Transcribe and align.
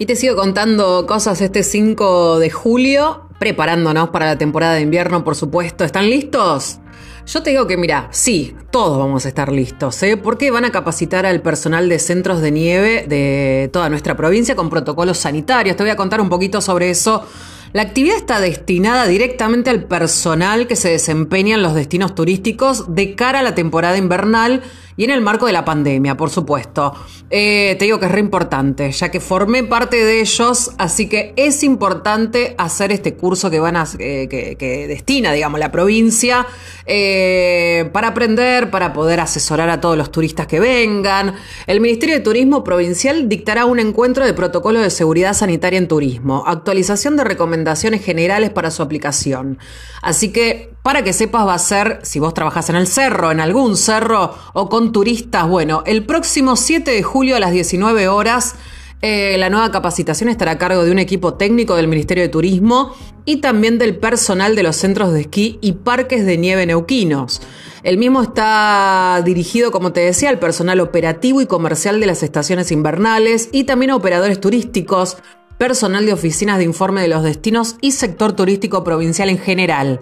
Y 0.00 0.06
te 0.06 0.14
sigo 0.14 0.36
contando 0.36 1.06
cosas 1.06 1.40
este 1.40 1.64
5 1.64 2.38
de 2.38 2.50
julio, 2.50 3.24
preparándonos 3.40 4.10
para 4.10 4.26
la 4.26 4.38
temporada 4.38 4.74
de 4.74 4.82
invierno, 4.82 5.24
por 5.24 5.34
supuesto. 5.34 5.84
¿Están 5.84 6.08
listos? 6.08 6.78
Yo 7.26 7.42
te 7.42 7.50
digo 7.50 7.66
que 7.66 7.76
mira, 7.76 8.06
sí, 8.12 8.54
todos 8.70 8.96
vamos 8.96 9.26
a 9.26 9.28
estar 9.28 9.50
listos, 9.50 10.00
¿eh? 10.04 10.16
porque 10.16 10.52
van 10.52 10.64
a 10.64 10.70
capacitar 10.70 11.26
al 11.26 11.42
personal 11.42 11.88
de 11.88 11.98
centros 11.98 12.40
de 12.40 12.52
nieve 12.52 13.06
de 13.08 13.70
toda 13.72 13.90
nuestra 13.90 14.16
provincia 14.16 14.54
con 14.54 14.70
protocolos 14.70 15.18
sanitarios. 15.18 15.76
Te 15.76 15.82
voy 15.82 15.90
a 15.90 15.96
contar 15.96 16.20
un 16.20 16.28
poquito 16.28 16.60
sobre 16.60 16.90
eso. 16.90 17.24
La 17.72 17.82
actividad 17.82 18.16
está 18.16 18.40
destinada 18.40 19.06
directamente 19.06 19.68
al 19.68 19.84
personal 19.84 20.68
que 20.68 20.76
se 20.76 20.90
desempeña 20.90 21.56
en 21.56 21.62
los 21.62 21.74
destinos 21.74 22.14
turísticos 22.14 22.94
de 22.94 23.16
cara 23.16 23.40
a 23.40 23.42
la 23.42 23.56
temporada 23.56 23.98
invernal 23.98 24.62
y 24.98 25.04
en 25.04 25.10
el 25.10 25.20
marco 25.20 25.46
de 25.46 25.52
la 25.52 25.64
pandemia, 25.64 26.16
por 26.16 26.28
supuesto. 26.28 26.92
Eh, 27.30 27.76
te 27.78 27.84
digo 27.84 28.00
que 28.00 28.06
es 28.06 28.12
re 28.12 28.18
importante, 28.18 28.90
ya 28.90 29.12
que 29.12 29.20
formé 29.20 29.62
parte 29.62 30.04
de 30.04 30.20
ellos, 30.20 30.72
así 30.76 31.08
que 31.08 31.32
es 31.36 31.62
importante 31.62 32.56
hacer 32.58 32.90
este 32.90 33.14
curso 33.14 33.48
que 33.48 33.60
van 33.60 33.76
a, 33.76 33.86
eh, 34.00 34.26
que, 34.28 34.88
destina, 34.88 35.32
digamos, 35.32 35.60
la 35.60 35.70
provincia 35.70 36.48
eh, 36.84 37.88
para 37.92 38.08
aprender, 38.08 38.72
para 38.72 38.92
poder 38.92 39.20
asesorar 39.20 39.70
a 39.70 39.80
todos 39.80 39.96
los 39.96 40.10
turistas 40.10 40.48
que 40.48 40.58
vengan. 40.58 41.36
El 41.68 41.80
Ministerio 41.80 42.16
de 42.16 42.20
Turismo 42.20 42.64
Provincial 42.64 43.28
dictará 43.28 43.66
un 43.66 43.78
encuentro 43.78 44.26
de 44.26 44.34
protocolo 44.34 44.80
de 44.80 44.90
seguridad 44.90 45.32
sanitaria 45.32 45.78
en 45.78 45.86
turismo, 45.86 46.42
actualización 46.44 47.16
de 47.16 47.22
recomendaciones 47.22 48.04
generales 48.04 48.50
para 48.50 48.72
su 48.72 48.82
aplicación. 48.82 49.58
Así 50.02 50.32
que 50.32 50.70
para 50.88 51.04
que 51.04 51.12
sepas 51.12 51.46
va 51.46 51.52
a 51.52 51.58
ser, 51.58 52.00
si 52.02 52.18
vos 52.18 52.32
trabajás 52.32 52.70
en 52.70 52.76
el 52.76 52.86
cerro, 52.86 53.30
en 53.30 53.40
algún 53.40 53.76
cerro 53.76 54.34
o 54.54 54.70
con 54.70 54.90
turistas, 54.90 55.46
bueno, 55.46 55.82
el 55.84 56.06
próximo 56.06 56.56
7 56.56 56.90
de 56.90 57.02
julio 57.02 57.36
a 57.36 57.40
las 57.40 57.52
19 57.52 58.08
horas 58.08 58.54
eh, 59.02 59.36
la 59.36 59.50
nueva 59.50 59.70
capacitación 59.70 60.30
estará 60.30 60.52
a 60.52 60.56
cargo 60.56 60.82
de 60.86 60.90
un 60.90 60.98
equipo 60.98 61.34
técnico 61.34 61.76
del 61.76 61.88
Ministerio 61.88 62.22
de 62.22 62.30
Turismo 62.30 62.94
y 63.26 63.42
también 63.42 63.76
del 63.76 63.98
personal 63.98 64.56
de 64.56 64.62
los 64.62 64.76
centros 64.76 65.12
de 65.12 65.20
esquí 65.20 65.58
y 65.60 65.72
parques 65.72 66.24
de 66.24 66.38
nieve 66.38 66.64
neuquinos. 66.64 67.42
El 67.82 67.98
mismo 67.98 68.22
está 68.22 69.20
dirigido, 69.26 69.70
como 69.70 69.92
te 69.92 70.00
decía, 70.00 70.30
al 70.30 70.38
personal 70.38 70.80
operativo 70.80 71.42
y 71.42 71.46
comercial 71.46 72.00
de 72.00 72.06
las 72.06 72.22
estaciones 72.22 72.72
invernales 72.72 73.50
y 73.52 73.64
también 73.64 73.90
a 73.90 73.96
operadores 73.96 74.40
turísticos, 74.40 75.18
personal 75.58 76.06
de 76.06 76.14
oficinas 76.14 76.56
de 76.56 76.64
informe 76.64 77.02
de 77.02 77.08
los 77.08 77.24
destinos 77.24 77.76
y 77.82 77.92
sector 77.92 78.32
turístico 78.32 78.84
provincial 78.84 79.28
en 79.28 79.38
general. 79.38 80.00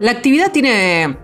La 0.00 0.10
actividad 0.10 0.50
tiene, 0.50 1.16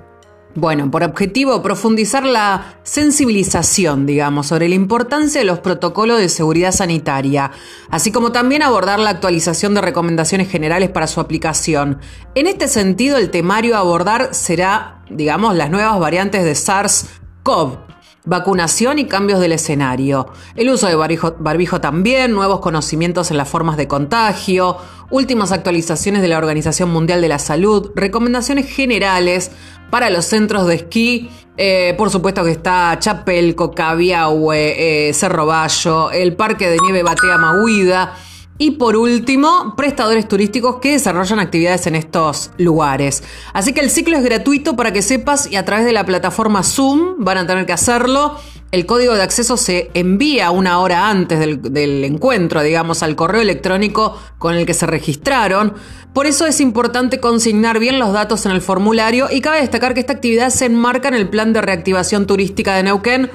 bueno, 0.54 0.88
por 0.92 1.02
objetivo 1.02 1.60
profundizar 1.60 2.24
la 2.24 2.76
sensibilización, 2.84 4.06
digamos, 4.06 4.46
sobre 4.46 4.68
la 4.68 4.76
importancia 4.76 5.40
de 5.40 5.44
los 5.44 5.58
protocolos 5.58 6.20
de 6.20 6.28
seguridad 6.28 6.70
sanitaria, 6.70 7.50
así 7.90 8.12
como 8.12 8.30
también 8.30 8.62
abordar 8.62 9.00
la 9.00 9.10
actualización 9.10 9.74
de 9.74 9.80
recomendaciones 9.80 10.48
generales 10.48 10.88
para 10.88 11.08
su 11.08 11.18
aplicación. 11.18 11.98
En 12.36 12.46
este 12.46 12.68
sentido, 12.68 13.16
el 13.16 13.30
temario 13.30 13.74
a 13.74 13.80
abordar 13.80 14.34
será, 14.34 15.02
digamos, 15.10 15.56
las 15.56 15.70
nuevas 15.70 15.98
variantes 15.98 16.44
de 16.44 16.52
SARS-CoV, 16.52 17.89
Vacunación 18.24 18.98
y 18.98 19.06
cambios 19.06 19.40
del 19.40 19.52
escenario. 19.52 20.28
El 20.54 20.68
uso 20.68 20.86
de 20.86 20.94
barbijo, 20.94 21.80
también, 21.80 22.32
nuevos 22.32 22.60
conocimientos 22.60 23.30
en 23.30 23.38
las 23.38 23.48
formas 23.48 23.76
de 23.76 23.88
contagio, 23.88 24.76
últimas 25.10 25.52
actualizaciones 25.52 26.20
de 26.20 26.28
la 26.28 26.38
Organización 26.38 26.90
Mundial 26.90 27.22
de 27.22 27.28
la 27.28 27.38
Salud, 27.38 27.90
recomendaciones 27.94 28.66
generales 28.68 29.50
para 29.90 30.10
los 30.10 30.26
centros 30.26 30.66
de 30.66 30.74
esquí. 30.74 31.30
Eh, 31.56 31.94
por 31.96 32.10
supuesto 32.10 32.44
que 32.44 32.50
está 32.50 32.96
Chapelco, 32.98 33.72
Cabiahue, 33.72 35.08
eh, 35.08 35.12
Cerro 35.14 35.46
Bayo, 35.46 36.10
el 36.10 36.34
Parque 36.34 36.68
de 36.68 36.78
Nieve 36.78 37.02
Batea 37.02 37.38
Mahuida 37.38 38.14
y 38.60 38.72
por 38.72 38.94
último, 38.94 39.72
prestadores 39.74 40.28
turísticos 40.28 40.80
que 40.82 40.92
desarrollan 40.92 41.40
actividades 41.40 41.86
en 41.86 41.96
estos 41.96 42.50
lugares. 42.58 43.22
Así 43.54 43.72
que 43.72 43.80
el 43.80 43.88
ciclo 43.88 44.18
es 44.18 44.22
gratuito 44.22 44.76
para 44.76 44.92
que 44.92 45.00
sepas 45.00 45.50
y 45.50 45.56
a 45.56 45.64
través 45.64 45.86
de 45.86 45.94
la 45.94 46.04
plataforma 46.04 46.62
Zoom 46.62 47.14
van 47.24 47.38
a 47.38 47.46
tener 47.46 47.64
que 47.64 47.72
hacerlo. 47.72 48.36
El 48.70 48.84
código 48.84 49.14
de 49.14 49.22
acceso 49.22 49.56
se 49.56 49.90
envía 49.94 50.50
una 50.50 50.78
hora 50.80 51.08
antes 51.08 51.38
del, 51.38 52.04
encuentro, 52.04 52.60
digamos, 52.60 53.02
al 53.02 53.16
correo 53.16 53.40
electrónico 53.40 54.18
con 54.36 54.54
el 54.54 54.66
que 54.66 54.74
se 54.74 54.86
registraron. 54.86 55.72
Por 56.12 56.26
eso 56.26 56.44
es 56.44 56.60
importante 56.60 57.18
consignar 57.18 57.78
bien 57.78 57.98
los 57.98 58.12
datos 58.12 58.44
en 58.44 58.52
el 58.52 58.60
formulario 58.60 59.28
y 59.30 59.40
cabe 59.40 59.62
destacar 59.62 59.94
que 59.94 60.00
esta 60.00 60.12
actividad 60.12 60.50
se 60.50 60.66
enmarca 60.66 61.08
en 61.08 61.14
el 61.14 61.30
plan 61.30 61.54
de 61.54 61.62
reactivación 61.62 62.26
turística 62.26 62.76
de 62.76 62.82
Neuquén 62.82 63.30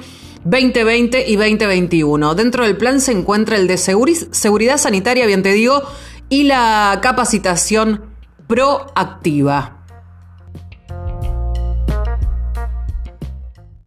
2020 0.46 1.28
y 1.28 1.36
2021. 1.36 2.34
Dentro 2.36 2.64
del 2.64 2.76
plan 2.76 3.00
se 3.00 3.10
encuentra 3.10 3.56
el 3.56 3.66
de 3.66 3.76
seguridad 3.78 4.78
sanitaria, 4.78 5.26
bien 5.26 5.42
te 5.42 5.52
digo, 5.52 5.82
y 6.28 6.44
la 6.44 7.00
capacitación 7.02 8.04
proactiva. 8.46 9.75